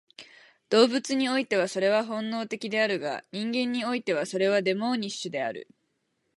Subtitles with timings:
[0.71, 5.67] 動物においてはそれは本能的であるが、人間においてはそれはデモーニッシュである。